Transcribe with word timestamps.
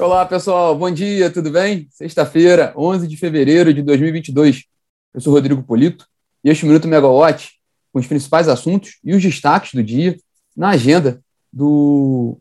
Olá, 0.00 0.26
pessoal. 0.26 0.76
Bom 0.76 0.90
dia, 0.90 1.30
tudo 1.30 1.50
bem? 1.50 1.86
Sexta-feira, 1.90 2.74
11 2.76 3.06
de 3.06 3.16
fevereiro 3.16 3.72
de 3.72 3.80
2022. 3.80 4.64
Eu 5.14 5.20
sou 5.20 5.32
Rodrigo 5.32 5.62
Polito 5.62 6.06
e 6.42 6.50
este 6.50 6.66
Minuto 6.66 6.88
Megawatt 6.88 7.52
com 7.92 8.00
os 8.00 8.06
principais 8.06 8.48
assuntos 8.48 8.98
e 9.04 9.14
os 9.14 9.22
destaques 9.22 9.72
do 9.72 9.82
dia 9.82 10.16
na 10.56 10.70
agenda 10.70 11.22
do, 11.52 12.38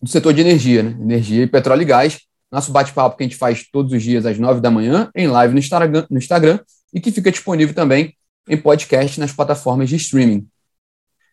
do 0.00 0.08
setor 0.08 0.32
de 0.32 0.40
energia, 0.40 0.84
né? 0.84 0.96
Energia 1.00 1.48
petróleo 1.48 1.82
e 1.82 1.86
gás. 1.86 2.20
Nosso 2.50 2.70
bate-papo 2.70 3.16
que 3.16 3.24
a 3.24 3.26
gente 3.26 3.36
faz 3.36 3.68
todos 3.68 3.92
os 3.92 4.02
dias 4.02 4.24
às 4.24 4.38
9 4.38 4.60
da 4.60 4.70
manhã 4.70 5.10
em 5.16 5.26
live 5.26 5.54
no 5.54 5.58
Instagram, 5.58 6.06
no 6.08 6.18
Instagram 6.18 6.60
e 6.94 7.00
que 7.00 7.10
fica 7.10 7.30
disponível 7.32 7.74
também 7.74 8.14
em 8.48 8.56
podcast 8.56 9.18
nas 9.18 9.32
plataformas 9.32 9.88
de 9.88 9.96
streaming. 9.96 10.46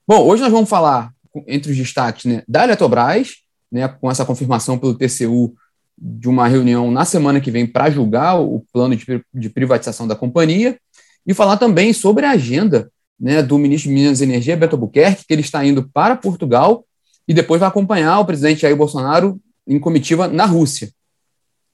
Bom, 0.08 0.26
hoje 0.26 0.42
nós 0.42 0.52
vamos 0.52 0.70
falar 0.70 1.14
entre 1.48 1.72
os 1.72 1.78
destaques 1.78 2.26
né, 2.26 2.44
da 2.48 2.64
Eletrobras, 2.64 3.44
né, 3.72 3.88
com 3.88 4.10
essa 4.10 4.26
confirmação 4.26 4.78
pelo 4.78 4.96
TCU 4.96 5.54
de 5.98 6.30
uma 6.30 6.48
reunião 6.48 6.90
na 6.90 7.04
semana 7.04 7.42
que 7.42 7.52
vem 7.52 7.68
para 7.68 7.90
julgar 7.90 8.40
o 8.40 8.66
plano 8.72 8.96
de, 8.96 9.24
de, 9.34 9.50
privatização 9.50 10.08
da 10.08 10.16
companhia, 10.16 10.80
e 11.28 11.34
falar 11.34 11.58
também 11.58 11.92
sobre 11.94 12.26
a 12.26 12.32
agenda 12.32 12.90
né, 13.20 13.44
do 13.44 13.58
ministro 13.58 13.90
de 13.90 13.96
Minas 13.96 14.22
e 14.22 14.24
Energia, 14.24 14.56
Beto 14.56 14.76
Albuquerque, 14.76 15.26
que 15.28 15.34
ele 15.34 15.42
está 15.42 15.64
indo 15.66 15.88
para 15.90 16.16
Portugal 16.16 16.86
e 17.28 17.34
depois 17.34 17.60
vai 17.60 17.70
acompanhar 17.70 18.20
o 18.20 18.26
presidente 18.26 18.62
Jair 18.62 18.76
Bolsonaro 18.76 19.40
em 19.68 19.78
comitiva 19.78 20.28
na 20.28 20.46
Rússia. 20.46 20.90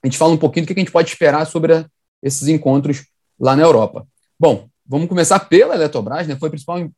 A 0.04 0.08
gente 0.08 0.18
fala 0.18 0.34
um 0.34 0.38
pouquinho 0.38 0.66
do 0.66 0.68
que 0.68 0.74
a 0.74 0.84
gente 0.84 0.92
pode 0.92 1.10
esperar 1.10 1.46
sobre 1.46 1.74
a, 1.74 1.86
esses 2.22 2.48
encontros 2.48 3.06
lá 3.40 3.56
na 3.56 3.64
Europa. 3.64 4.06
Bom, 4.38 4.68
vamos 4.86 5.08
começar 5.08 5.40
pela 5.40 5.76
Eletrobras, 5.76 6.28
né? 6.28 6.36
Foi 6.36 6.48
a 6.48 6.52
principal 6.52 6.90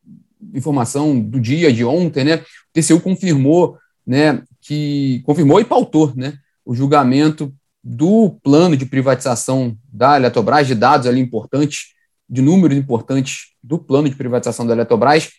informação 0.53 1.19
do 1.19 1.39
dia 1.39 1.71
de 1.71 1.85
ontem, 1.85 2.23
né? 2.23 2.35
O 2.37 2.43
TCU 2.73 2.99
confirmou, 2.99 3.77
né, 4.05 4.41
que 4.67 5.21
confirmou 5.25 5.61
e 5.61 5.65
pautou, 5.65 6.13
né, 6.15 6.37
o 6.65 6.75
julgamento 6.75 7.53
do 7.81 8.37
plano 8.43 8.75
de 8.75 8.85
privatização 8.85 9.77
da 9.91 10.17
Eletrobras, 10.17 10.67
de 10.67 10.75
dados 10.75 11.07
ali 11.07 11.21
importantes, 11.21 11.93
de 12.29 12.41
números 12.41 12.77
importantes 12.77 13.53
do 13.63 13.79
plano 13.79 14.09
de 14.09 14.15
privatização 14.15 14.67
da 14.67 14.73
Eletrobras, 14.73 15.29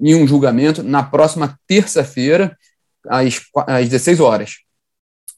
em 0.00 0.14
um 0.14 0.26
julgamento 0.26 0.82
na 0.82 1.02
próxima 1.02 1.58
terça-feira, 1.66 2.56
às, 3.06 3.40
às 3.66 3.88
16 3.90 4.20
horas. 4.20 4.54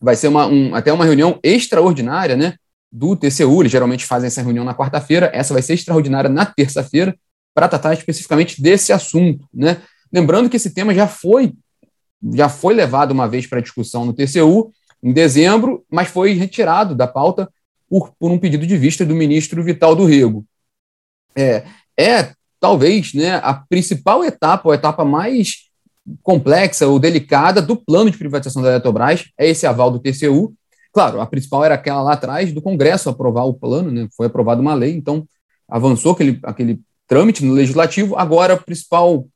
Vai 0.01 0.15
ser 0.15 0.29
uma, 0.29 0.47
um, 0.47 0.73
até 0.73 0.93
uma 0.93 1.05
reunião 1.05 1.41
extraordinária, 1.43 2.37
né, 2.37 2.55
do 2.93 3.17
TCU, 3.17 3.63
eles 3.63 3.73
geralmente 3.73 4.07
fazem 4.07 4.29
essa 4.29 4.43
reunião 4.43 4.65
na 4.65 4.73
quarta-feira, 4.75 5.29
essa 5.35 5.53
vai 5.53 5.63
ser 5.63 5.75
extraordinária 5.75 6.31
na 6.31 6.47
terça-feira, 6.47 7.19
para 7.53 7.67
tratar 7.67 7.95
especificamente 7.95 8.63
desse 8.63 8.93
assunto, 8.93 9.45
né? 9.53 9.81
Lembrando 10.13 10.49
que 10.49 10.57
esse 10.57 10.71
tema 10.71 10.95
já 10.95 11.09
foi 11.09 11.53
já 12.33 12.49
foi 12.49 12.75
levado 12.75 13.11
uma 13.11 13.29
vez 13.29 13.47
para 13.47 13.61
discussão 13.61 14.05
no 14.05 14.13
TCU 14.13 14.73
em 15.03 15.13
dezembro, 15.13 15.85
mas 15.91 16.09
foi 16.09 16.33
retirado 16.33 16.95
da 16.95 17.07
pauta 17.07 17.49
por, 17.89 18.13
por 18.19 18.31
um 18.31 18.39
pedido 18.39 18.67
de 18.67 18.77
vista 18.77 19.05
do 19.05 19.15
ministro 19.15 19.63
Vital 19.63 19.95
do 19.95 20.07
Rego. 20.07 20.45
É, 21.37 21.65
é 21.99 22.33
talvez 22.59 23.13
né, 23.13 23.35
a 23.43 23.53
principal 23.53 24.25
etapa, 24.25 24.73
a 24.73 24.75
etapa 24.75 25.05
mais 25.05 25.69
complexa 26.23 26.87
ou 26.87 26.99
delicada 26.99 27.61
do 27.61 27.77
plano 27.77 28.11
de 28.11 28.17
privatização 28.17 28.63
da 28.63 28.71
Eletrobras, 28.71 29.27
é 29.39 29.49
esse 29.49 29.67
aval 29.67 29.91
do 29.91 29.99
TCU. 29.99 30.55
Claro, 30.93 31.21
a 31.21 31.27
principal 31.27 31.65
era 31.65 31.75
aquela 31.75 32.03
lá 32.03 32.13
atrás 32.15 32.53
do 32.53 32.63
Congresso 32.63 33.11
aprovar 33.11 33.45
o 33.45 33.55
plano, 33.55 33.91
né, 33.91 34.09
foi 34.17 34.27
aprovada 34.27 34.61
uma 34.61 34.75
lei, 34.75 34.95
então 34.95 35.27
avançou 35.69 36.13
aquele, 36.13 36.39
aquele 36.43 36.81
trâmite 37.07 37.45
no 37.45 37.53
legislativo. 37.53 38.17
Agora, 38.17 38.55
a 38.55 38.57
principal, 38.57 39.27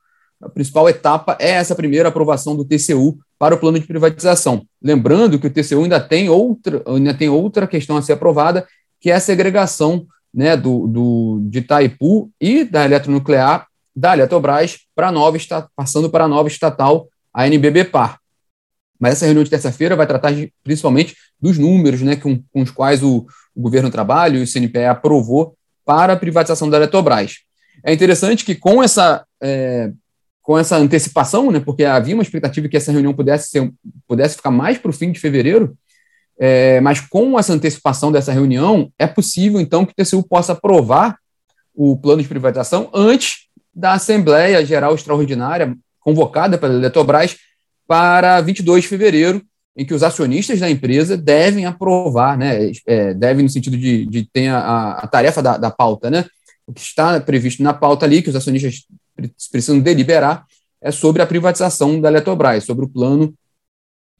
a 0.40 0.48
principal 0.48 0.88
etapa 0.88 1.36
é 1.40 1.50
essa 1.50 1.74
primeira 1.74 2.08
aprovação 2.08 2.56
do 2.56 2.64
TCU 2.64 3.18
para 3.38 3.54
o 3.54 3.58
plano 3.58 3.78
de 3.78 3.86
privatização. 3.86 4.64
Lembrando 4.82 5.38
que 5.38 5.46
o 5.46 5.50
TCU 5.50 5.82
ainda 5.82 6.00
tem 6.00 6.28
outra, 6.28 6.82
ainda 6.86 7.14
tem 7.14 7.28
outra 7.28 7.66
questão 7.66 7.96
a 7.96 8.02
ser 8.02 8.12
aprovada, 8.12 8.66
que 9.00 9.10
é 9.10 9.14
a 9.14 9.20
segregação 9.20 10.06
né, 10.32 10.56
do, 10.56 10.86
do, 10.86 11.40
de 11.42 11.58
Itaipu 11.58 12.30
e 12.40 12.64
da 12.64 12.84
eletronuclear 12.84 13.66
da 13.94 14.14
Eletrobras 14.14 14.78
para 14.94 15.10
nova 15.10 15.36
passando 15.74 16.08
para 16.08 16.24
a 16.24 16.28
nova 16.28 16.48
estatal, 16.48 17.08
a 17.34 17.48
NBBPAR. 17.48 18.20
Mas 18.98 19.14
essa 19.14 19.24
reunião 19.24 19.42
de 19.42 19.50
terça-feira 19.50 19.96
vai 19.96 20.06
tratar 20.06 20.30
de, 20.32 20.52
principalmente 20.62 21.16
dos 21.40 21.58
números 21.58 22.00
né, 22.02 22.14
com, 22.14 22.40
com 22.52 22.62
os 22.62 22.70
quais 22.70 23.02
o, 23.02 23.26
o 23.54 23.60
governo 23.60 23.90
trabalha 23.90 24.38
e 24.38 24.42
o 24.42 24.46
CNPE 24.46 24.84
aprovou 24.84 25.56
para 25.84 26.12
a 26.12 26.16
privatização 26.16 26.70
da 26.70 26.76
Eletrobras. 26.76 27.38
É 27.84 27.92
interessante 27.92 28.44
que 28.44 28.54
com 28.54 28.82
essa, 28.82 29.24
é, 29.40 29.90
com 30.48 30.56
essa 30.56 30.78
antecipação, 30.78 31.50
né, 31.50 31.60
porque 31.60 31.84
havia 31.84 32.14
uma 32.14 32.22
expectativa 32.22 32.66
que 32.68 32.76
essa 32.78 32.90
reunião 32.90 33.12
pudesse, 33.12 33.50
ser, 33.50 33.70
pudesse 34.06 34.36
ficar 34.36 34.50
mais 34.50 34.78
para 34.78 34.88
o 34.88 34.94
fim 34.94 35.12
de 35.12 35.20
fevereiro, 35.20 35.76
é, 36.38 36.80
mas 36.80 37.00
com 37.00 37.38
essa 37.38 37.52
antecipação 37.52 38.10
dessa 38.10 38.32
reunião, 38.32 38.90
é 38.98 39.06
possível, 39.06 39.60
então, 39.60 39.84
que 39.84 39.92
o 39.92 39.94
TCU 39.94 40.26
possa 40.26 40.54
aprovar 40.54 41.18
o 41.74 41.98
plano 41.98 42.22
de 42.22 42.28
privatização 42.28 42.88
antes 42.94 43.40
da 43.74 43.92
Assembleia 43.92 44.64
Geral 44.64 44.94
Extraordinária 44.94 45.76
convocada 46.00 46.56
pela 46.56 46.72
Eletrobras 46.72 47.36
para 47.86 48.40
22 48.40 48.84
de 48.84 48.88
fevereiro, 48.88 49.42
em 49.76 49.84
que 49.84 49.92
os 49.92 50.02
acionistas 50.02 50.58
da 50.58 50.70
empresa 50.70 51.14
devem 51.14 51.66
aprovar, 51.66 52.38
né, 52.38 52.72
é, 52.86 53.12
devem 53.12 53.42
no 53.42 53.50
sentido 53.50 53.76
de, 53.76 54.06
de 54.06 54.24
ter 54.24 54.48
a, 54.48 54.92
a 54.92 55.06
tarefa 55.06 55.42
da, 55.42 55.58
da 55.58 55.70
pauta, 55.70 56.08
né, 56.08 56.24
o 56.66 56.72
que 56.72 56.80
está 56.80 57.20
previsto 57.20 57.62
na 57.62 57.74
pauta 57.74 58.06
ali, 58.06 58.22
que 58.22 58.30
os 58.30 58.36
acionistas 58.36 58.86
precisam 59.50 59.78
deliberar, 59.78 60.46
é 60.80 60.90
sobre 60.90 61.22
a 61.22 61.26
privatização 61.26 62.00
da 62.00 62.08
Eletrobras, 62.08 62.64
sobre 62.64 62.84
o 62.84 62.88
plano 62.88 63.34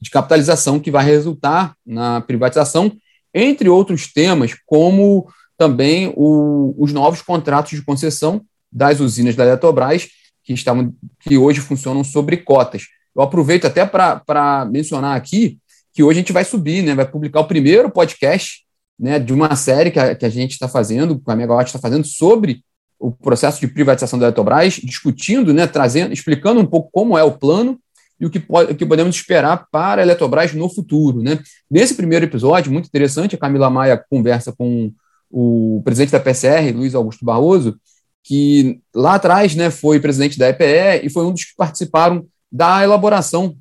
de 0.01 0.09
capitalização 0.09 0.79
que 0.79 0.91
vai 0.91 1.05
resultar 1.05 1.75
na 1.85 2.21
privatização, 2.21 2.91
entre 3.33 3.69
outros 3.69 4.11
temas, 4.11 4.55
como 4.65 5.27
também 5.57 6.11
o, 6.15 6.73
os 6.77 6.93
novos 6.93 7.21
contratos 7.21 7.71
de 7.71 7.83
concessão 7.83 8.41
das 8.71 8.99
usinas 8.99 9.35
da 9.35 9.45
Eletrobras, 9.45 10.07
que, 10.43 10.53
estavam, 10.53 10.93
que 11.19 11.37
hoje 11.37 11.59
funcionam 11.59 12.03
sobre 12.03 12.37
cotas. 12.37 12.83
Eu 13.15 13.21
aproveito 13.21 13.65
até 13.65 13.85
para 13.85 14.65
mencionar 14.71 15.15
aqui 15.15 15.59
que 15.93 16.03
hoje 16.03 16.19
a 16.19 16.21
gente 16.21 16.33
vai 16.33 16.45
subir, 16.45 16.81
né, 16.81 16.95
vai 16.95 17.05
publicar 17.05 17.41
o 17.41 17.47
primeiro 17.47 17.89
podcast 17.89 18.63
né, 18.97 19.19
de 19.19 19.33
uma 19.33 19.55
série 19.55 19.91
que 19.91 19.99
a, 19.99 20.15
que 20.15 20.25
a 20.25 20.29
gente 20.29 20.51
está 20.51 20.67
fazendo, 20.67 21.19
que 21.19 21.31
a 21.31 21.35
Megawatt 21.35 21.67
está 21.67 21.79
fazendo, 21.79 22.05
sobre 22.05 22.63
o 22.99 23.11
processo 23.11 23.61
de 23.61 23.67
privatização 23.67 24.19
da 24.19 24.25
Eletrobras, 24.25 24.73
discutindo, 24.73 25.53
né, 25.53 25.65
trazendo, 25.65 26.11
explicando 26.11 26.59
um 26.59 26.65
pouco 26.65 26.89
como 26.91 27.17
é 27.17 27.23
o 27.23 27.31
plano 27.31 27.79
e 28.19 28.25
o 28.25 28.29
que, 28.29 28.39
pode, 28.39 28.73
o 28.73 28.75
que 28.75 28.85
podemos 28.85 29.15
esperar 29.15 29.67
para 29.71 30.01
a 30.01 30.05
Eletrobras 30.05 30.53
no 30.53 30.69
futuro. 30.69 31.21
Né. 31.21 31.39
Nesse 31.71 31.95
primeiro 31.95 32.25
episódio, 32.25 32.71
muito 32.71 32.87
interessante, 32.87 33.35
a 33.35 33.39
Camila 33.39 33.69
Maia 33.69 34.03
conversa 34.09 34.51
com 34.51 34.91
o 35.31 35.81
presidente 35.85 36.11
da 36.11 36.19
PCR, 36.19 36.71
Luiz 36.73 36.93
Augusto 36.93 37.23
Barroso, 37.23 37.79
que 38.23 38.81
lá 38.93 39.15
atrás 39.15 39.55
né, 39.55 39.71
foi 39.71 39.99
presidente 39.99 40.37
da 40.37 40.49
EPE 40.49 41.05
e 41.05 41.09
foi 41.09 41.25
um 41.25 41.31
dos 41.31 41.45
que 41.45 41.55
participaram 41.55 42.27
da 42.51 42.83
elaboração 42.83 43.55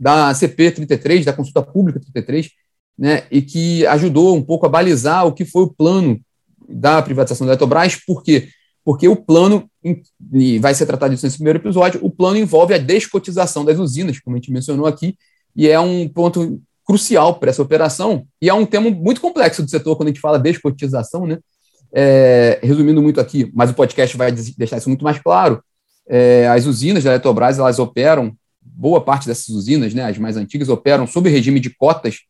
da 0.00 0.34
CP 0.34 0.72
33, 0.72 1.24
da 1.24 1.32
consulta 1.32 1.62
pública 1.62 2.00
33, 2.00 2.50
né, 2.98 3.24
e 3.30 3.40
que 3.40 3.86
ajudou 3.86 4.36
um 4.36 4.42
pouco 4.42 4.66
a 4.66 4.68
balizar 4.68 5.26
o 5.26 5.32
que 5.32 5.44
foi 5.44 5.62
o 5.62 5.72
plano 5.72 6.20
da 6.68 7.00
privatização 7.00 7.46
da 7.46 7.52
Eletrobras, 7.52 7.96
por 8.06 8.22
quê? 8.22 8.48
Porque 8.84 9.08
o 9.08 9.16
plano, 9.16 9.68
e 10.32 10.58
vai 10.58 10.74
ser 10.74 10.86
tratado 10.86 11.12
disso 11.12 11.26
nesse 11.26 11.36
primeiro 11.36 11.58
episódio, 11.58 12.00
o 12.02 12.10
plano 12.10 12.38
envolve 12.38 12.74
a 12.74 12.78
descotização 12.78 13.64
das 13.64 13.78
usinas, 13.78 14.20
como 14.20 14.36
a 14.36 14.38
gente 14.38 14.52
mencionou 14.52 14.86
aqui, 14.86 15.16
e 15.54 15.68
é 15.68 15.78
um 15.78 16.08
ponto 16.08 16.60
crucial 16.84 17.34
para 17.34 17.50
essa 17.50 17.62
operação, 17.62 18.26
e 18.40 18.48
é 18.48 18.54
um 18.54 18.64
tema 18.64 18.90
muito 18.90 19.20
complexo 19.20 19.62
do 19.62 19.70
setor 19.70 19.96
quando 19.96 20.08
a 20.08 20.10
gente 20.10 20.20
fala 20.20 20.38
descotização, 20.38 21.26
né? 21.26 21.38
É, 21.92 22.60
resumindo 22.62 23.02
muito 23.02 23.20
aqui, 23.20 23.50
mas 23.54 23.70
o 23.70 23.74
podcast 23.74 24.16
vai 24.16 24.30
deixar 24.30 24.78
isso 24.78 24.88
muito 24.88 25.04
mais 25.04 25.18
claro. 25.18 25.62
É, 26.06 26.48
as 26.48 26.66
usinas 26.66 27.04
da 27.04 27.10
Eletrobras, 27.10 27.58
elas 27.58 27.78
operam, 27.78 28.34
boa 28.62 29.00
parte 29.00 29.26
dessas 29.26 29.48
usinas, 29.48 29.92
né, 29.92 30.04
as 30.04 30.18
mais 30.18 30.36
antigas, 30.36 30.68
operam 30.68 31.06
sob 31.06 31.28
regime 31.28 31.60
de 31.60 31.70
cotas 31.70 32.20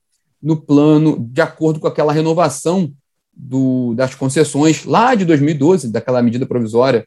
no 0.42 0.56
plano 0.56 1.18
de 1.30 1.40
acordo 1.40 1.78
com 1.78 1.86
aquela 1.86 2.12
renovação 2.12 2.92
do, 3.38 3.94
das 3.94 4.14
concessões 4.16 4.84
lá 4.84 5.14
de 5.14 5.24
2012, 5.24 5.92
daquela 5.92 6.20
medida 6.20 6.44
provisória 6.44 7.06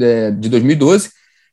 é, 0.00 0.30
de 0.32 0.48
2012. 0.48 1.10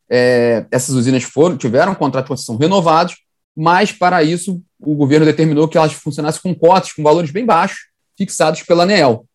É, 0.10 0.66
essas 0.72 0.96
usinas 0.96 1.24
foram, 1.24 1.56
tiveram 1.56 1.94
contrato 1.94 2.26
de 2.26 2.30
concessão 2.30 2.58
renovados, 2.58 3.16
mas 3.56 3.92
para 3.92 4.24
isso 4.24 4.62
o 4.80 4.96
governo 4.96 5.26
determinou 5.26 5.68
que 5.68 5.78
elas 5.78 5.94
funcionassem 5.94 6.42
com 6.42 6.56
cotas, 6.56 6.92
com 6.92 7.04
valores 7.04 7.32
bem 7.32 7.46
baixos, 7.46 7.78
fixados 8.18 8.64
pela 8.64 8.84
ANEEL. 8.84 9.26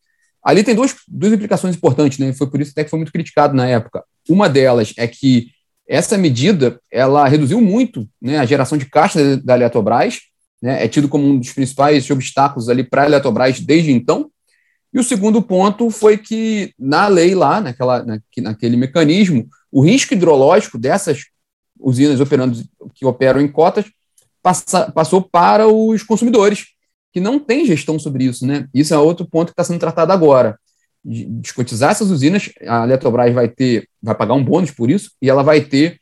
Ali 0.43 0.65
tem 0.65 0.75
duas, 0.75 0.95
duas 1.07 1.33
implicações 1.33 1.77
importantes, 1.77 2.19
né? 2.19 2.33
Foi 2.33 2.49
por 2.49 2.61
isso 2.61 2.71
até 2.73 2.83
que 2.83 2.91
foi 2.91 2.99
muito 2.99 3.13
criticado 3.13 3.55
na 3.55 3.67
época. 3.67 4.03
Uma 4.29 4.49
delas 4.49 4.93
é 4.97 5.07
que 5.07 5.49
essa 5.87 6.17
medida 6.17 6.81
ela 6.91 7.27
reduziu 7.29 7.61
muito 7.61 8.09
né, 8.21 8.39
a 8.39 8.47
geração 8.47 8.79
de 8.79 8.87
caixa 8.87 9.37
da 9.39 9.55
Eletrobras, 9.55 10.21
né, 10.61 10.85
é 10.85 10.89
tido 10.89 11.09
como 11.09 11.27
um 11.27 11.39
dos 11.39 11.53
principais 11.53 12.09
obstáculos 12.11 12.69
ali 12.69 12.85
para 12.85 13.03
a 13.03 13.07
Eletrobras 13.07 13.61
desde 13.61 13.93
então. 13.93 14.31
E 14.93 14.99
o 14.99 15.05
segundo 15.05 15.41
ponto 15.41 15.89
foi 15.91 16.19
que, 16.19 16.75
na 16.79 17.07
lei 17.07 17.35
lá, 17.35 17.61
naquela, 17.61 18.05
na, 18.05 18.21
naquele 18.39 18.77
mecanismo, 18.77 19.49
o 19.71 19.81
risco 19.83 20.15
hidrológico 20.15 20.79
dessas 20.79 21.27
usinas 21.79 22.21
operando, 22.21 22.63
que 22.95 23.07
operam 23.07 23.41
em 23.41 23.49
cotas 23.49 23.87
passa, 24.43 24.91
passou 24.91 25.23
para 25.23 25.69
os 25.69 26.03
consumidores, 26.03 26.69
que 27.13 27.21
não 27.21 27.39
tem 27.39 27.65
gestão 27.65 27.99
sobre 27.99 28.25
isso. 28.25 28.47
Né? 28.47 28.69
Isso 28.75 28.95
é 28.95 28.99
outro 28.99 29.27
ponto 29.27 29.49
que 29.49 29.53
está 29.53 29.65
sendo 29.65 29.81
tratado 29.81 30.13
agora. 30.13 30.59
Descotizar 31.05 31.91
essas 31.91 32.11
usinas, 32.11 32.51
a 32.67 32.85
Eletrobras 32.85 33.33
vai 33.35 33.49
ter, 33.49 33.89
vai 34.03 34.15
pagar 34.15 34.35
um 34.35 34.45
bônus 34.45 34.71
por 34.71 34.91
isso, 34.91 35.13
e 35.21 35.31
ela 35.31 35.43
vai 35.43 35.61
ter, 35.61 35.99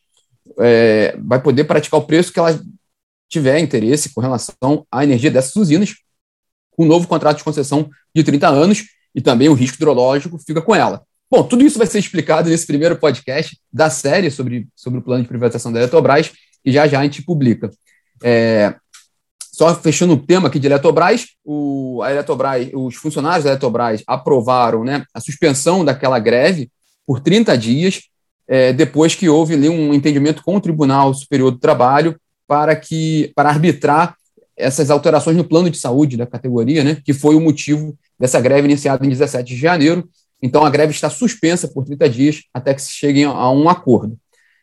é, 0.58 1.16
vai 1.22 1.40
poder 1.40 1.64
praticar 1.64 2.00
o 2.00 2.04
preço 2.04 2.32
que 2.32 2.38
ela 2.38 2.58
tiver 3.28 3.58
interesse 3.58 4.12
com 4.12 4.20
relação 4.20 4.86
à 4.90 5.04
energia 5.04 5.30
dessas 5.30 5.54
usinas, 5.56 5.94
com 6.70 6.84
um 6.84 6.88
novo 6.88 7.06
contrato 7.06 7.38
de 7.38 7.44
concessão 7.44 7.90
de 8.14 8.22
30 8.22 8.48
anos, 8.48 8.84
e 9.14 9.20
também 9.20 9.48
o 9.48 9.54
risco 9.54 9.76
hidrológico 9.76 10.38
fica 10.38 10.62
com 10.62 10.74
ela. 10.74 11.02
Bom, 11.30 11.42
tudo 11.42 11.64
isso 11.64 11.76
vai 11.76 11.86
ser 11.86 11.98
explicado 11.98 12.48
nesse 12.48 12.66
primeiro 12.66 12.96
podcast 12.96 13.58
da 13.70 13.90
série 13.90 14.30
sobre, 14.30 14.66
sobre 14.74 14.98
o 14.98 15.02
plano 15.02 15.22
de 15.22 15.28
privatização 15.28 15.72
da 15.72 15.80
Eletrobras, 15.80 16.32
que 16.64 16.72
já 16.72 16.86
já 16.86 17.00
a 17.00 17.02
gente 17.02 17.22
publica. 17.22 17.70
É, 18.22 18.74
só 19.52 19.74
fechando 19.74 20.14
o 20.14 20.16
tema 20.18 20.48
aqui 20.48 20.58
de 20.58 20.68
Eletrobras, 20.68 21.26
o, 21.44 22.00
a 22.02 22.10
Eletrobras, 22.12 22.68
os 22.72 22.94
funcionários 22.94 23.44
da 23.44 23.50
Eletrobras 23.50 24.02
aprovaram 24.06 24.84
né, 24.84 25.04
a 25.12 25.20
suspensão 25.20 25.84
daquela 25.84 26.18
greve 26.18 26.70
por 27.06 27.20
30 27.20 27.58
dias, 27.58 28.02
é, 28.46 28.72
depois 28.72 29.14
que 29.14 29.28
houve 29.28 29.54
ali 29.54 29.68
um 29.68 29.92
entendimento 29.92 30.42
com 30.42 30.56
o 30.56 30.60
Tribunal 30.60 31.12
Superior 31.12 31.50
do 31.50 31.58
Trabalho 31.58 32.18
para, 32.48 32.74
que, 32.74 33.30
para 33.36 33.50
arbitrar 33.50 34.16
essas 34.56 34.90
alterações 34.90 35.36
no 35.36 35.44
plano 35.44 35.70
de 35.70 35.78
saúde 35.78 36.16
da 36.16 36.26
categoria, 36.26 36.82
né, 36.82 36.98
que 37.04 37.12
foi 37.12 37.36
o 37.36 37.40
motivo 37.40 37.96
dessa 38.18 38.40
greve 38.40 38.66
iniciada 38.66 39.06
em 39.06 39.10
17 39.10 39.54
de 39.54 39.60
janeiro. 39.60 40.08
Então, 40.42 40.64
a 40.64 40.70
greve 40.70 40.92
está 40.92 41.08
suspensa 41.08 41.68
por 41.68 41.84
30 41.84 42.08
dias 42.08 42.42
até 42.52 42.74
que 42.74 42.82
se 42.82 42.92
cheguem 42.92 43.24
a 43.24 43.50
um 43.50 43.68
acordo. 43.68 44.18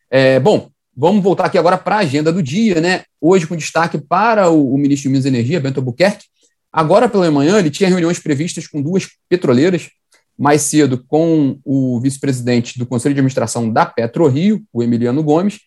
É, 0.09 0.39
bom, 0.39 0.69
vamos 0.95 1.23
voltar 1.23 1.45
aqui 1.45 1.57
agora 1.57 1.77
para 1.77 1.97
a 1.97 1.99
agenda 1.99 2.31
do 2.31 2.41
dia, 2.41 2.81
né? 2.81 3.03
Hoje, 3.21 3.47
com 3.47 3.55
destaque 3.55 3.97
para 3.97 4.49
o, 4.49 4.73
o 4.73 4.77
ministro 4.77 5.03
de 5.03 5.09
Minas 5.09 5.25
e 5.25 5.29
Energia, 5.29 5.59
Bento 5.59 5.79
Albuquerque. 5.79 6.25
Agora 6.71 7.07
pela 7.07 7.29
manhã, 7.31 7.59
ele 7.59 7.69
tinha 7.69 7.89
reuniões 7.89 8.19
previstas 8.19 8.67
com 8.67 8.81
duas 8.81 9.07
petroleiras, 9.29 9.89
mais 10.37 10.61
cedo 10.61 11.03
com 11.07 11.57
o 11.63 11.99
vice-presidente 12.01 12.77
do 12.77 12.85
Conselho 12.85 13.15
de 13.15 13.19
Administração 13.19 13.69
da 13.69 13.85
PetroRio, 13.85 14.61
o 14.73 14.83
Emiliano 14.83 15.23
Gomes, 15.23 15.59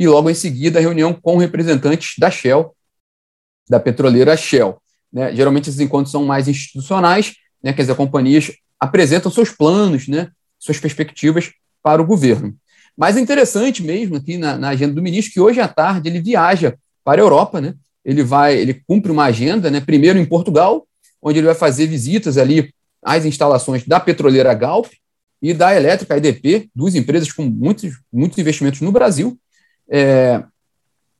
e 0.00 0.08
logo 0.08 0.30
em 0.30 0.34
seguida 0.34 0.78
a 0.78 0.82
reunião 0.82 1.12
com 1.12 1.36
representantes 1.36 2.14
da 2.18 2.30
Shell, 2.30 2.74
da 3.68 3.78
petroleira 3.78 4.34
Shell. 4.34 4.80
Né? 5.12 5.36
Geralmente 5.36 5.68
esses 5.68 5.78
encontros 5.78 6.10
são 6.10 6.24
mais 6.24 6.48
institucionais, 6.48 7.34
né? 7.62 7.74
quer 7.74 7.82
dizer, 7.82 7.94
companhias 7.94 8.50
apresentam 8.80 9.30
seus 9.30 9.50
planos, 9.50 10.08
né, 10.08 10.30
suas 10.58 10.78
perspectivas 10.78 11.52
para 11.82 12.00
o 12.00 12.06
governo. 12.06 12.56
Mas 12.96 13.18
é 13.18 13.20
interessante 13.20 13.82
mesmo 13.82 14.16
aqui 14.16 14.38
na, 14.38 14.56
na, 14.56 14.70
agenda 14.70 14.94
do 14.94 15.02
ministro 15.02 15.34
que 15.34 15.40
hoje 15.40 15.60
à 15.60 15.68
tarde 15.68 16.08
ele 16.08 16.18
viaja 16.18 16.74
para 17.04 17.20
a 17.20 17.24
Europa, 17.24 17.60
né? 17.60 17.74
Ele 18.02 18.22
vai, 18.22 18.56
ele 18.56 18.82
cumpre 18.86 19.12
uma 19.12 19.24
agenda, 19.24 19.70
né? 19.70 19.80
Primeiro 19.80 20.18
em 20.18 20.24
Portugal, 20.24 20.86
onde 21.20 21.38
ele 21.38 21.46
vai 21.46 21.54
fazer 21.54 21.86
visitas 21.86 22.38
ali 22.38 22.72
às 23.02 23.26
instalações 23.26 23.86
da 23.86 24.00
petroleira 24.00 24.54
Galp 24.54 24.86
e 25.42 25.52
da 25.52 25.74
elétrica 25.74 26.16
EDP, 26.16 26.70
duas 26.74 26.94
empresas 26.94 27.30
com 27.30 27.44
muitos, 27.44 28.00
muitos 28.10 28.38
investimentos 28.38 28.80
no 28.80 28.92
Brasil. 28.92 29.38
É, 29.90 30.42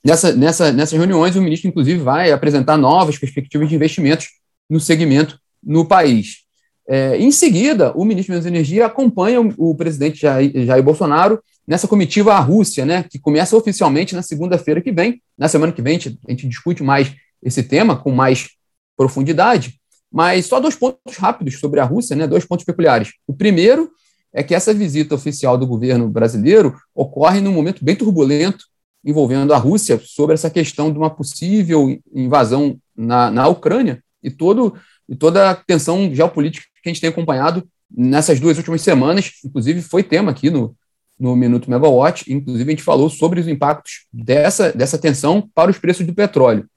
nessa, 0.05 0.33
nessa, 0.33 0.73
nessas 0.73 0.99
reuniões, 0.99 1.37
o 1.37 1.43
ministro, 1.43 1.69
inclusive, 1.69 2.01
vai 2.01 2.31
apresentar 2.31 2.77
novas 2.77 3.19
perspectivas 3.19 3.69
de 3.69 3.75
investimentos 3.75 4.29
no 4.69 4.79
segmento 4.79 5.39
no 5.63 5.85
país. 5.85 6.45
É, 6.89 7.17
em 7.19 7.31
seguida, 7.31 7.93
o 7.97 8.05
ministro 8.05 8.39
de 8.41 8.49
Energia 8.49 8.87
acompanha 8.87 9.41
o, 9.41 9.71
o 9.71 9.75
presidente 9.75 10.23
Jair, 10.23 10.67
Jair, 10.67 10.83
Bolsonaro 10.83 11.41
nessa 11.67 11.87
comitiva 11.87 12.35
à 12.35 12.41
Rússia, 12.41 12.85
né, 12.85 13.05
que 13.09 13.19
começa 13.19 13.57
oficialmente 13.57 14.15
na 14.15 14.23
segunda-feira 14.23 14.81
que 14.81 14.91
vem. 14.91 15.23
Na 15.39 15.47
semana 15.47 15.73
que 15.73 15.81
vem, 15.81 15.97
a 15.97 16.01
gente, 16.01 16.19
a 16.27 16.31
gente 16.33 16.49
discute 16.49 16.83
mais 16.83 17.15
esse 17.43 17.63
tema 17.63 17.95
com 17.97 18.11
mais 18.11 18.49
profundidade, 18.97 19.79
mas 20.13 20.47
só 20.47 20.59
dois 20.59 20.75
pontos 20.75 21.17
rápidos 21.17 21.61
sobre 21.61 21.79
a 21.79 21.85
Rússia, 21.85 22.17
né, 22.17 22.27
dois 22.27 22.45
pontos 22.45 22.65
peculiares. 22.65 23.13
O 23.27 23.33
primeiro 23.33 23.91
é 24.33 24.43
que 24.43 24.55
essa 24.55 24.73
visita 24.73 25.15
oficial 25.15 25.59
do 25.59 25.67
governo 25.67 26.09
brasileiro 26.09 26.77
ocorre 26.95 27.41
num 27.41 27.53
momento 27.53 27.85
bem 27.85 27.97
turbulento 27.97 28.65
envolvendo 29.05 29.53
a 29.53 29.59
Rússia 29.59 30.01
sobre 30.05 30.35
essa 30.35 30.51
questão 30.51 30.93
de 30.93 30.99
uma 30.99 31.11
possível 31.11 31.99
invasão 32.15 32.79
na, 32.97 33.31
na 33.31 33.49
Ucrânia 33.49 34.03
e 34.23 34.31
todo 34.31 34.75
e 35.09 35.17
toda 35.17 35.51
a 35.51 35.55
tensão 35.55 36.15
geopolítica 36.15 36.67
que 36.83 36.89
a 36.89 36.93
gente 36.93 37.01
tem 37.01 37.11
acompanhado 37.11 37.67
nessas 37.91 38.39
duas 38.39 38.57
últimas 38.57 38.81
semanas, 38.83 39.33
inclusive 39.45 39.83
foi 39.83 40.05
tema 40.05 40.31
aqui 40.31 40.51
no, 40.51 40.77
no 41.19 41.35
Minuto 41.35 41.69
Megawatt, 41.69 42.33
inclusive 42.33 42.71
a 42.71 42.75
gente 42.75 42.85
falou 42.85 43.11
sobre 43.11 43.41
os 43.41 43.49
impactos 43.49 44.07
dessa, 44.13 44.73
dessa 44.73 44.97
tensão 44.97 45.51
para 45.53 45.71
os 45.71 45.79
preços 45.79 46.07
do 46.07 46.15
petróleo. 46.15 46.69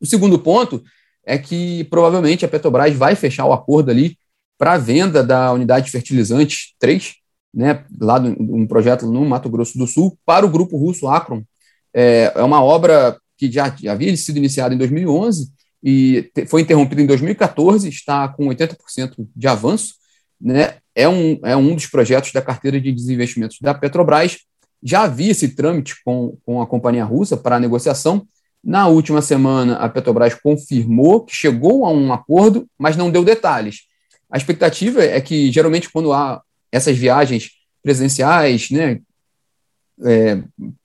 O 0.00 0.06
segundo 0.06 0.38
ponto 0.38 0.82
é 1.24 1.36
que 1.36 1.84
provavelmente 1.84 2.44
a 2.44 2.48
Petrobras 2.48 2.94
vai 2.94 3.16
fechar 3.16 3.46
o 3.46 3.52
acordo 3.52 3.90
ali 3.90 4.16
para 4.58 4.74
a 4.74 4.78
venda 4.78 5.22
da 5.22 5.52
unidade 5.52 5.86
de 5.86 5.92
fertilizantes 5.92 6.74
3, 6.78 7.14
né, 7.52 7.84
lá 8.00 8.18
do, 8.18 8.30
um 8.38 8.66
projeto 8.66 9.06
no 9.06 9.24
Mato 9.24 9.48
Grosso 9.48 9.78
do 9.78 9.86
Sul, 9.86 10.18
para 10.24 10.44
o 10.44 10.50
grupo 10.50 10.76
russo 10.76 11.08
Akron. 11.08 11.42
É, 11.94 12.32
é 12.34 12.42
uma 12.42 12.62
obra 12.62 13.18
que 13.36 13.50
já, 13.50 13.74
já 13.78 13.92
havia 13.92 14.14
sido 14.16 14.36
iniciada 14.36 14.74
em 14.74 14.78
2011 14.78 15.50
e 15.82 16.30
foi 16.48 16.62
interrompido 16.62 17.00
em 17.00 17.06
2014, 17.06 17.88
está 17.88 18.28
com 18.28 18.46
80% 18.48 19.26
de 19.34 19.46
avanço, 19.46 19.94
né? 20.40 20.78
É 20.94 21.08
um, 21.08 21.38
é 21.44 21.54
um 21.54 21.74
dos 21.74 21.86
projetos 21.86 22.32
da 22.32 22.40
carteira 22.40 22.80
de 22.80 22.90
desinvestimentos 22.90 23.58
da 23.60 23.74
Petrobras. 23.74 24.38
Já 24.82 25.02
havia 25.02 25.30
esse 25.30 25.48
trâmite 25.54 25.94
com, 26.04 26.38
com 26.44 26.62
a 26.62 26.66
companhia 26.66 27.04
russa 27.04 27.36
para 27.36 27.56
a 27.56 27.60
negociação. 27.60 28.26
Na 28.64 28.88
última 28.88 29.20
semana, 29.20 29.76
a 29.76 29.88
Petrobras 29.88 30.34
confirmou 30.34 31.24
que 31.24 31.36
chegou 31.36 31.84
a 31.84 31.90
um 31.90 32.12
acordo, 32.12 32.66
mas 32.78 32.96
não 32.96 33.10
deu 33.10 33.24
detalhes. 33.24 33.82
A 34.36 34.38
expectativa 34.38 35.02
é 35.02 35.18
que, 35.18 35.50
geralmente, 35.50 35.88
quando 35.88 36.12
há 36.12 36.42
essas 36.70 36.94
viagens 36.94 37.52
presidenciais, 37.82 38.70
né, 38.70 39.00
é, 40.04 40.42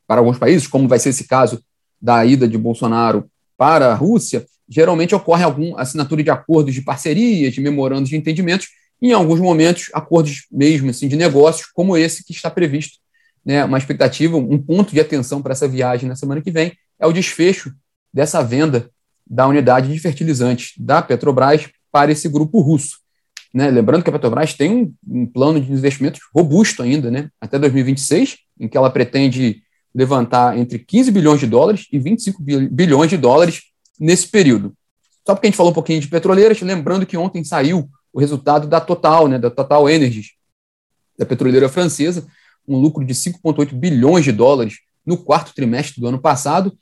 para 0.07 0.21
alguns 0.21 0.37
países, 0.37 0.67
como 0.67 0.87
vai 0.87 0.97
ser 0.97 1.09
esse 1.09 1.27
caso 1.27 1.61
da 2.01 2.25
ida 2.25 2.47
de 2.47 2.57
Bolsonaro 2.57 3.29
para 3.57 3.91
a 3.91 3.93
Rússia, 3.93 4.45
geralmente 4.69 5.13
ocorre 5.13 5.43
alguma 5.43 5.81
assinatura 5.81 6.23
de 6.23 6.29
acordos 6.29 6.73
de 6.73 6.81
parcerias, 6.81 7.53
de 7.53 7.59
memorandos 7.59 8.09
de 8.09 8.15
entendimentos, 8.15 8.69
e 9.01 9.09
em 9.09 9.11
alguns 9.11 9.41
momentos 9.41 9.89
acordos 9.93 10.45
mesmo 10.49 10.89
assim 10.89 11.09
de 11.09 11.17
negócios, 11.17 11.67
como 11.73 11.97
esse 11.97 12.23
que 12.23 12.31
está 12.31 12.49
previsto. 12.49 12.99
Né, 13.43 13.65
uma 13.65 13.77
expectativa, 13.77 14.37
um 14.37 14.57
ponto 14.57 14.93
de 14.93 15.01
atenção 15.01 15.41
para 15.41 15.51
essa 15.51 15.67
viagem 15.67 16.07
na 16.07 16.15
semana 16.15 16.39
que 16.39 16.51
vem 16.51 16.71
é 16.97 17.05
o 17.05 17.11
desfecho 17.11 17.75
dessa 18.13 18.41
venda 18.41 18.89
da 19.29 19.45
unidade 19.45 19.91
de 19.91 19.99
fertilizantes 19.99 20.71
da 20.77 21.01
Petrobras 21.01 21.67
para 21.91 22.13
esse 22.13 22.29
grupo 22.29 22.61
russo. 22.61 23.00
Né, 23.53 23.69
lembrando 23.69 24.03
que 24.03 24.09
a 24.09 24.13
Petrobras 24.13 24.53
tem 24.53 24.71
um, 24.71 24.93
um 25.05 25.25
plano 25.25 25.59
de 25.59 25.71
investimentos 25.71 26.21
robusto 26.33 26.81
ainda, 26.81 27.11
né, 27.11 27.29
até 27.39 27.59
2026, 27.59 28.37
em 28.59 28.67
que 28.67 28.77
ela 28.77 28.89
pretende 28.89 29.61
levantar 29.93 30.57
entre 30.57 30.79
15 30.79 31.11
bilhões 31.11 31.39
de 31.39 31.47
dólares 31.47 31.87
e 31.91 31.99
25 31.99 32.41
bilhões 32.41 33.09
de 33.09 33.17
dólares 33.17 33.63
nesse 33.99 34.27
período. 34.27 34.73
Só 35.25 35.35
porque 35.35 35.47
a 35.47 35.49
gente 35.49 35.57
falou 35.57 35.71
um 35.71 35.75
pouquinho 35.75 35.99
de 35.99 36.07
petroleiras, 36.07 36.61
lembrando 36.61 37.05
que 37.05 37.17
ontem 37.17 37.43
saiu 37.43 37.89
o 38.13 38.19
resultado 38.19 38.67
da 38.67 38.79
Total, 38.79 39.27
né, 39.27 39.37
da 39.37 39.49
Total 39.49 39.89
Energies, 39.89 40.31
da 41.17 41.25
petroleira 41.25 41.69
francesa, 41.69 42.25
um 42.67 42.77
lucro 42.77 43.05
de 43.05 43.13
5,8 43.13 43.73
bilhões 43.73 44.23
de 44.23 44.31
dólares 44.31 44.79
no 45.05 45.17
quarto 45.17 45.53
trimestre 45.53 45.99
do 45.99 46.07
ano 46.07 46.19
passado, 46.19 46.75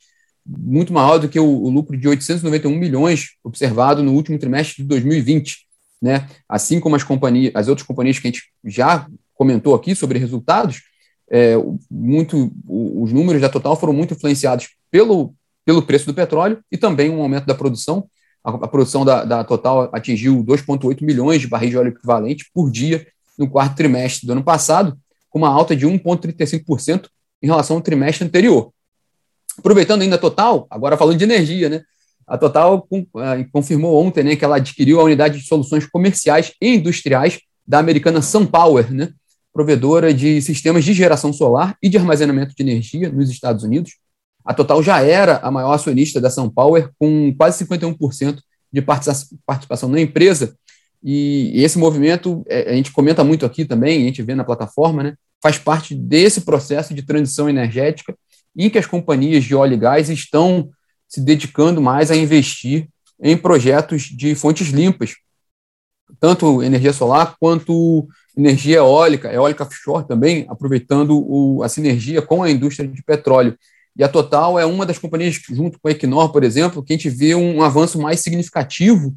muito 0.46 0.94
maior 0.94 1.18
do 1.20 1.30
que 1.30 1.40
o, 1.40 1.46
o, 1.46 1.70
lucro 1.70 1.96
de 1.98 2.08
891 2.08 2.76
milhões 2.76 3.36
observado 3.44 4.02
no 4.02 4.14
último 4.14 4.38
trimestre 4.40 4.84
de 4.84 4.90
2020. 4.90 5.68
Né? 6.01 6.27
Assim 6.48 6.79
como 6.79 6.96
as, 6.96 7.03
companhias, 7.03 7.51
as 7.56 7.68
outras 7.68 7.86
companhias 7.86 8.20
que 8.20 8.27
a 8.27 8.32
gente 8.32 8.44
já 8.63 9.08
comentou 9.36 9.75
aqui 9.75 9.96
sobre 9.96 10.20
resultados, 10.20 10.82
é, 11.29 11.53
muito, 11.89 12.51
os 12.68 13.13
números 13.13 13.41
da 13.41 13.50
Total 13.50 13.75
foram 13.75 13.94
muito 13.94 14.13
influenciados 14.13 14.70
pelo, 14.89 15.34
pelo 15.63 15.82
preço 15.82 16.06
do 16.06 16.13
petróleo 16.13 16.63
e 16.72 16.77
também 16.77 17.10
um 17.10 17.22
aumento 17.22 17.46
da 17.46 17.53
produção. 17.53 18.10
A, 18.44 18.50
a 18.51 18.68
produção 18.68 19.06
da, 19.06 19.24
da, 19.24 19.44
Total 19.44 19.89
atingiu 19.94 20.44
2,8 20.44 21.03
milhões 21.03 21.41
de 21.41 21.48
barris 21.48 21.70
de 21.70 21.77
óleo 21.77 21.89
equivalente 21.89 22.50
por 22.53 22.72
dia 22.72 23.06
no 23.38 23.50
quarto 23.50 23.75
trimestre 23.75 24.25
do 24.25 24.32
ano 24.32 24.44
passado, 24.44 24.98
com 25.29 25.38
uma 25.38 25.50
alta 25.50 25.75
de 25.75 25.86
1,35% 25.86 27.08
em 27.41 27.48
relação 27.48 27.77
ao 27.77 27.82
trimestre 27.82 28.25
anterior. 28.25 28.74
Aproveitando 29.58 30.01
ainda 30.01 30.15
a 30.15 30.20
Total, 30.20 30.65
agora 30.70 30.98
falando 30.98 31.18
de 31.18 31.24
energia, 31.24 31.70
né? 31.70 31.84
A 32.30 32.38
Total 32.38 32.88
eh, 32.92 33.46
confirmou 33.52 34.02
ontem 34.06 34.24
né, 34.24 34.36
que 34.36 34.46
ela 34.46 34.58
adquiriu 34.58 35.00
a 35.00 35.04
unidade 35.04 35.40
de 35.40 35.48
soluções 35.48 35.86
comerciais 35.88 36.54
e 36.62 36.76
industriais 36.76 37.40
da 37.68 37.80
americana 37.80 38.22
SunPower, 38.22 38.94
né, 38.94 39.10
provedora 39.52 40.14
de 40.14 40.42
sistemas 40.42 40.86
de 40.86 40.94
geração 40.94 41.34
solar 41.34 41.76
e 41.82 41.90
de 41.90 41.98
armazenamento 41.98 42.54
de 42.56 42.62
energia 42.64 43.10
nos 43.10 43.30
Estados 43.30 43.64
Unidos, 43.64 43.94
a 44.46 44.54
Total 44.54 44.82
já 44.82 45.02
era 45.02 45.38
a 45.38 45.52
maior 45.52 45.74
acionista 45.74 46.20
da 46.22 46.30
São 46.30 46.50
Power, 46.50 46.90
com 46.98 47.34
quase 47.36 47.66
51% 47.66 48.40
de 48.72 48.82
participação 48.82 49.90
na 49.90 50.00
empresa. 50.00 50.56
E 51.04 51.52
esse 51.56 51.78
movimento, 51.78 52.44
é, 52.48 52.72
a 52.72 52.74
gente 52.74 52.92
comenta 52.92 53.24
muito 53.24 53.46
aqui 53.46 53.66
também, 53.66 54.02
a 54.02 54.06
gente 54.06 54.22
vê 54.22 54.36
na 54.36 54.44
plataforma, 54.44 55.04
né, 55.04 55.16
faz 55.42 55.58
parte 55.58 55.96
desse 55.96 56.42
processo 56.42 56.94
de 56.94 57.02
transição 57.02 57.50
energética 57.50 58.16
em 58.56 58.70
que 58.70 58.78
as 58.78 58.86
companhias 58.86 59.44
de 59.44 59.56
óleo 59.56 59.74
e 59.74 59.78
gás 59.78 60.10
estão 60.10 60.70
se 61.10 61.20
dedicando 61.20 61.82
mais 61.82 62.12
a 62.12 62.16
investir 62.16 62.88
em 63.22 63.36
projetos 63.36 64.04
de 64.04 64.36
fontes 64.36 64.68
limpas, 64.68 65.16
tanto 66.20 66.63
energia 66.63 66.94
solar 66.94 67.36
quanto 67.39 68.08
energia 68.38 68.78
eólica, 68.78 69.34
eólica 69.34 69.63
offshore 69.63 70.08
também, 70.08 70.46
aproveitando 70.48 71.20
o, 71.20 71.62
a 71.63 71.68
sinergia 71.68 72.22
com 72.22 72.42
a 72.42 72.50
indústria 72.50 72.88
de 72.88 73.04
petróleo. 73.04 73.58
E 73.98 74.04
a 74.04 74.08
Total 74.08 74.58
é 74.58 74.66
uma 74.66 74.86
das 74.86 74.98
companhias, 74.98 75.36
junto 75.50 75.80
com 75.80 75.88
a 75.88 75.92
Equinor, 75.92 76.32
por 76.32 76.44
exemplo, 76.44 76.82
que 76.84 76.94
a 76.94 76.96
gente 76.96 77.10
vê 77.10 77.36
um 77.36 77.62
avanço 77.62 78.00
mais 78.00 78.22
significativo 78.22 79.13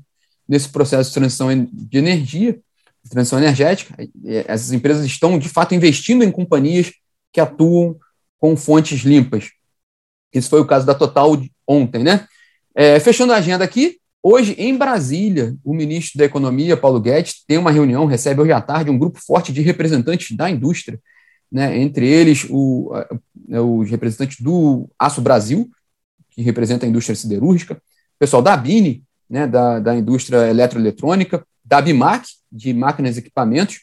nesse 0.48 0.68
processo 0.68 1.10
de 1.10 1.14
transição 1.14 1.48
de 1.72 1.98
energia, 1.98 2.58
de 3.04 3.10
transição 3.10 3.38
energética. 3.38 3.94
Essas 4.24 4.72
empresas 4.72 5.06
estão, 5.06 5.38
de 5.38 5.48
fato, 5.48 5.74
investindo 5.74 6.24
em 6.24 6.32
companhias 6.32 6.92
que 7.32 7.40
atuam 7.40 7.96
com 8.38 8.56
fontes 8.56 9.02
limpas. 9.02 9.50
Esse 10.32 10.48
foi 10.48 10.60
o 10.60 10.66
caso 10.66 10.86
da 10.86 10.94
Total 10.94 11.30
ontem, 11.66 12.02
né? 12.02 12.26
É, 12.74 12.98
fechando 12.98 13.32
a 13.32 13.36
agenda 13.36 13.64
aqui, 13.64 13.98
hoje 14.22 14.54
em 14.58 14.76
Brasília, 14.76 15.54
o 15.64 15.74
ministro 15.74 16.18
da 16.18 16.24
Economia, 16.24 16.76
Paulo 16.76 17.00
Guedes, 17.00 17.44
tem 17.46 17.58
uma 17.58 17.70
reunião, 17.70 18.06
recebe 18.06 18.40
hoje 18.40 18.52
à 18.52 18.60
tarde 18.60 18.90
um 18.90 18.98
grupo 18.98 19.20
forte 19.20 19.52
de 19.52 19.60
representantes 19.60 20.36
da 20.36 20.48
indústria, 20.48 20.98
né? 21.50 21.78
entre 21.78 22.08
eles 22.08 22.46
o, 22.48 22.92
né, 23.46 23.60
os 23.60 23.90
representantes 23.90 24.40
do 24.40 24.88
Aço 24.98 25.20
Brasil, 25.20 25.70
que 26.30 26.40
representa 26.40 26.86
a 26.86 26.88
indústria 26.88 27.14
siderúrgica, 27.14 27.74
o 27.74 28.18
pessoal 28.18 28.40
da 28.40 28.56
Bini, 28.56 29.04
né, 29.28 29.46
da, 29.46 29.78
da 29.80 29.94
indústria 29.94 30.48
eletroeletrônica, 30.48 31.44
da 31.64 31.80
Bimac, 31.80 32.26
de 32.50 32.72
máquinas 32.72 33.16
e 33.16 33.20
equipamentos, 33.20 33.80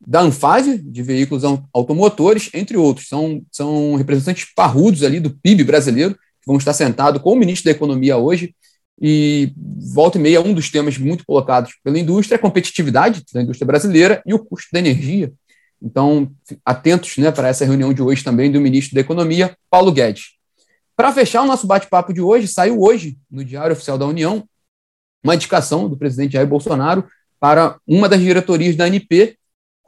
da 0.00 0.20
Anfávia, 0.20 0.78
de 0.82 1.02
veículos 1.02 1.44
automotores, 1.72 2.50
entre 2.54 2.76
outros. 2.76 3.08
São, 3.08 3.42
são 3.52 3.96
representantes 3.96 4.46
parrudos 4.54 5.02
ali 5.02 5.20
do 5.20 5.30
PIB 5.30 5.64
brasileiro, 5.64 6.14
que 6.14 6.46
vão 6.46 6.56
estar 6.56 6.72
sentados 6.72 7.20
com 7.20 7.32
o 7.32 7.36
ministro 7.36 7.66
da 7.66 7.76
Economia 7.76 8.16
hoje, 8.16 8.54
e 9.00 9.52
volta 9.94 10.18
e 10.18 10.20
meia, 10.20 10.42
um 10.42 10.52
dos 10.52 10.70
temas 10.70 10.98
muito 10.98 11.24
colocados 11.24 11.72
pela 11.82 11.98
indústria 11.98 12.36
é 12.36 12.38
a 12.38 12.40
competitividade 12.40 13.24
da 13.32 13.40
indústria 13.40 13.66
brasileira 13.66 14.22
e 14.26 14.34
o 14.34 14.38
custo 14.38 14.68
da 14.72 14.78
energia. 14.78 15.32
Então, 15.82 16.30
atentos 16.64 17.16
né, 17.16 17.30
para 17.30 17.48
essa 17.48 17.64
reunião 17.64 17.94
de 17.94 18.02
hoje 18.02 18.22
também 18.22 18.52
do 18.52 18.60
ministro 18.60 18.94
da 18.94 19.00
Economia, 19.00 19.56
Paulo 19.70 19.90
Guedes. 19.90 20.32
Para 20.94 21.12
fechar 21.12 21.40
o 21.42 21.46
nosso 21.46 21.66
bate-papo 21.66 22.12
de 22.12 22.20
hoje, 22.20 22.46
saiu 22.46 22.82
hoje, 22.82 23.16
no 23.30 23.42
Diário 23.42 23.72
Oficial 23.72 23.96
da 23.96 24.04
União, 24.04 24.44
uma 25.24 25.34
indicação 25.34 25.88
do 25.88 25.96
presidente 25.96 26.32
Jair 26.32 26.46
Bolsonaro 26.46 27.06
para 27.38 27.78
uma 27.86 28.06
das 28.06 28.20
diretorias 28.20 28.76
da 28.76 28.84
ANP. 28.84 29.38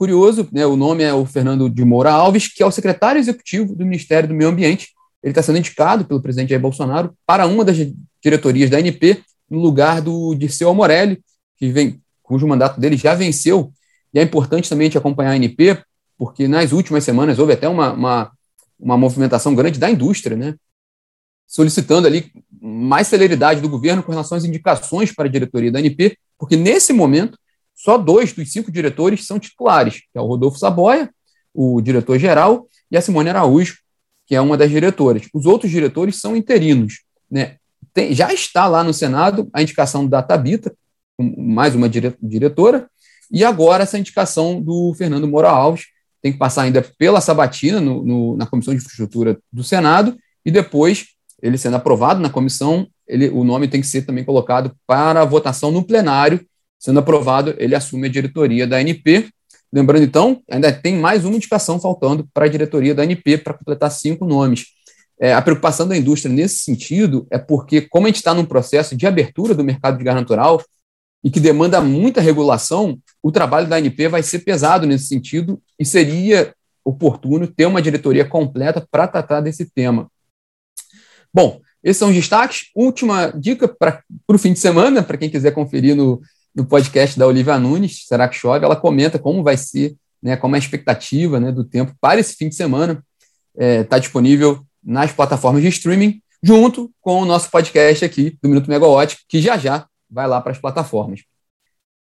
Curioso, 0.02 0.48
né, 0.50 0.66
o 0.66 0.74
nome 0.74 1.04
é 1.04 1.14
o 1.14 1.24
Fernando 1.24 1.70
de 1.70 1.84
Moura 1.84 2.10
Alves, 2.10 2.48
que 2.52 2.60
é 2.60 2.66
o 2.66 2.72
secretário 2.72 3.20
executivo 3.20 3.72
do 3.76 3.84
Ministério 3.84 4.28
do 4.28 4.34
Meio 4.34 4.50
Ambiente. 4.50 4.88
Ele 5.22 5.30
está 5.30 5.40
sendo 5.40 5.58
indicado 5.58 6.04
pelo 6.04 6.20
presidente 6.20 6.48
Jair 6.48 6.60
Bolsonaro 6.60 7.16
para 7.24 7.46
uma 7.46 7.64
das 7.64 7.76
diretorias 8.20 8.68
da 8.68 8.78
ANP, 8.78 9.22
no 9.48 9.60
lugar 9.60 10.02
do 10.02 10.34
Dirceu 10.34 10.68
Amorelli, 10.68 11.22
que 11.56 11.68
vem, 11.68 12.02
cujo 12.20 12.48
mandato 12.48 12.80
dele 12.80 12.96
já 12.96 13.14
venceu 13.14 13.72
e 14.12 14.18
é 14.18 14.22
importante 14.24 14.68
também 14.68 14.86
gente 14.86 14.98
acompanhar 14.98 15.30
a 15.30 15.34
ANP, 15.34 15.80
porque 16.18 16.48
nas 16.48 16.72
últimas 16.72 17.04
semanas 17.04 17.38
houve 17.38 17.52
até 17.52 17.68
uma, 17.68 17.92
uma, 17.92 18.32
uma 18.80 18.98
movimentação 18.98 19.54
grande 19.54 19.78
da 19.78 19.88
indústria, 19.88 20.36
né? 20.36 20.56
solicitando 21.46 22.08
ali 22.08 22.28
mais 22.60 23.06
celeridade 23.06 23.60
do 23.60 23.68
governo 23.68 24.02
com 24.02 24.10
relação 24.10 24.36
às 24.36 24.44
indicações 24.44 25.12
para 25.12 25.28
a 25.28 25.30
diretoria 25.30 25.70
da 25.70 25.78
ANP, 25.78 26.18
porque 26.36 26.56
nesse 26.56 26.92
momento 26.92 27.38
só 27.82 27.98
dois 27.98 28.32
dos 28.32 28.52
cinco 28.52 28.70
diretores 28.70 29.26
são 29.26 29.40
titulares, 29.40 30.02
que 30.12 30.16
é 30.16 30.20
o 30.20 30.26
Rodolfo 30.26 30.56
Saboia, 30.56 31.10
o 31.52 31.80
diretor-geral, 31.80 32.68
e 32.88 32.96
a 32.96 33.00
Simone 33.00 33.30
Araújo, 33.30 33.78
que 34.24 34.36
é 34.36 34.40
uma 34.40 34.56
das 34.56 34.70
diretoras. 34.70 35.24
Os 35.34 35.46
outros 35.46 35.68
diretores 35.68 36.20
são 36.20 36.36
interinos. 36.36 37.00
Né? 37.28 37.56
Tem, 37.92 38.14
já 38.14 38.32
está 38.32 38.68
lá 38.68 38.84
no 38.84 38.94
Senado 38.94 39.50
a 39.52 39.60
indicação 39.60 40.06
da 40.06 40.22
Tabita, 40.22 40.72
mais 41.18 41.74
uma 41.74 41.88
dire, 41.88 42.14
diretora, 42.22 42.88
e 43.32 43.44
agora 43.44 43.82
essa 43.82 43.98
indicação 43.98 44.62
do 44.62 44.94
Fernando 44.94 45.26
Moura 45.26 45.50
Alves 45.50 45.86
tem 46.22 46.32
que 46.32 46.38
passar 46.38 46.62
ainda 46.62 46.86
pela 46.96 47.20
Sabatina 47.20 47.80
no, 47.80 48.04
no, 48.04 48.36
na 48.36 48.46
Comissão 48.46 48.72
de 48.72 48.78
Infraestrutura 48.78 49.40
do 49.52 49.64
Senado 49.64 50.16
e 50.46 50.52
depois, 50.52 51.08
ele 51.42 51.58
sendo 51.58 51.74
aprovado 51.74 52.20
na 52.20 52.30
comissão, 52.30 52.86
ele, 53.08 53.28
o 53.28 53.42
nome 53.42 53.66
tem 53.66 53.80
que 53.80 53.88
ser 53.88 54.02
também 54.02 54.22
colocado 54.22 54.72
para 54.86 55.24
votação 55.24 55.72
no 55.72 55.82
plenário. 55.82 56.46
Sendo 56.82 56.98
aprovado, 56.98 57.54
ele 57.58 57.76
assume 57.76 58.08
a 58.08 58.10
diretoria 58.10 58.66
da 58.66 58.78
ANP. 58.78 59.30
Lembrando, 59.72 60.02
então, 60.02 60.42
ainda 60.50 60.72
tem 60.72 60.96
mais 60.96 61.24
uma 61.24 61.36
indicação 61.36 61.78
faltando 61.78 62.28
para 62.34 62.46
a 62.46 62.48
diretoria 62.48 62.92
da 62.92 63.04
ANP 63.04 63.38
para 63.38 63.54
completar 63.54 63.88
cinco 63.92 64.24
nomes. 64.24 64.66
É, 65.20 65.32
a 65.32 65.40
preocupação 65.40 65.86
da 65.86 65.96
indústria 65.96 66.34
nesse 66.34 66.56
sentido 66.56 67.24
é 67.30 67.38
porque, 67.38 67.82
como 67.82 68.06
a 68.06 68.08
gente 68.08 68.16
está 68.16 68.34
num 68.34 68.44
processo 68.44 68.96
de 68.96 69.06
abertura 69.06 69.54
do 69.54 69.62
mercado 69.62 69.96
de 69.96 70.02
gás 70.02 70.16
natural, 70.16 70.60
e 71.22 71.30
que 71.30 71.38
demanda 71.38 71.80
muita 71.80 72.20
regulação, 72.20 72.98
o 73.22 73.30
trabalho 73.30 73.68
da 73.68 73.76
ANP 73.76 74.08
vai 74.08 74.24
ser 74.24 74.40
pesado 74.40 74.84
nesse 74.84 75.06
sentido 75.06 75.62
e 75.78 75.84
seria 75.84 76.52
oportuno 76.84 77.46
ter 77.46 77.66
uma 77.66 77.80
diretoria 77.80 78.24
completa 78.24 78.84
para 78.90 79.06
tratar 79.06 79.40
desse 79.40 79.70
tema. 79.70 80.10
Bom, 81.32 81.60
esses 81.84 81.98
são 81.98 82.08
os 82.08 82.14
destaques. 82.16 82.70
Última 82.74 83.28
dica 83.28 83.68
para 83.68 84.02
o 84.26 84.36
fim 84.36 84.52
de 84.52 84.58
semana, 84.58 85.00
para 85.00 85.16
quem 85.16 85.30
quiser 85.30 85.52
conferir 85.52 85.94
no, 85.94 86.20
no 86.54 86.64
podcast 86.66 87.18
da 87.18 87.26
Olivia 87.26 87.58
Nunes, 87.58 88.06
Será 88.06 88.28
que 88.28 88.36
Chove? 88.36 88.64
Ela 88.64 88.76
comenta 88.76 89.18
como 89.18 89.42
vai 89.42 89.56
ser, 89.56 89.96
né, 90.22 90.36
como 90.36 90.54
é 90.54 90.58
a 90.58 90.60
expectativa 90.60 91.40
né, 91.40 91.50
do 91.50 91.64
tempo 91.64 91.94
para 92.00 92.20
esse 92.20 92.34
fim 92.34 92.48
de 92.48 92.54
semana. 92.54 93.02
Está 93.54 93.64
é, 93.64 93.84
tá 93.84 93.98
disponível 93.98 94.64
nas 94.82 95.12
plataformas 95.12 95.62
de 95.62 95.68
streaming, 95.68 96.20
junto 96.42 96.90
com 97.00 97.20
o 97.20 97.24
nosso 97.24 97.50
podcast 97.50 98.04
aqui 98.04 98.36
do 98.42 98.48
Minuto 98.48 98.68
Megawatt, 98.68 99.18
que 99.28 99.40
já 99.40 99.56
já 99.56 99.86
vai 100.10 100.26
lá 100.26 100.40
para 100.40 100.52
as 100.52 100.58
plataformas. 100.58 101.20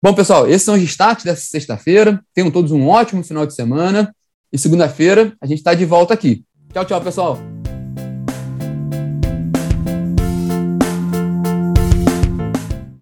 Bom, 0.02 0.14
pessoal, 0.14 0.49
esses 0.49 0.62
são 0.62 0.75
os 0.75 0.80
destaques 0.80 1.25
dessa 1.25 1.42
sexta-feira. 1.42 2.25
Tenham 2.33 2.50
todos 2.50 2.73
um 2.73 2.88
ótimo 2.88 3.23
final 3.23 3.47
de 3.47 3.54
semana. 3.54 4.14
E 4.52 4.59
segunda-feira 4.59 5.37
a 5.40 5.47
gente 5.47 5.59
está 5.59 5.75
de 5.75 5.85
volta 5.85 6.14
aqui. 6.14 6.45
Tchau, 6.73 6.85
tchau, 6.85 7.00
pessoal. 7.00 7.60